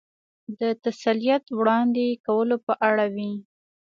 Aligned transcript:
د 0.59 0.61
تسلیت 0.83 1.43
وړاندې 1.59 2.07
کولو 2.25 2.55
په 2.65 2.73
اړه 2.89 3.05
وې. 3.15 3.31